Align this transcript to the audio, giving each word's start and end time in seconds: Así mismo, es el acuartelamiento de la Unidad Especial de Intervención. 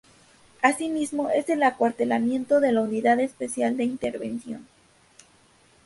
Así 0.63 0.89
mismo, 0.89 1.29
es 1.29 1.47
el 1.49 1.61
acuartelamiento 1.61 2.59
de 2.59 2.71
la 2.71 2.81
Unidad 2.81 3.19
Especial 3.19 3.77
de 3.77 3.83
Intervención. 3.83 4.67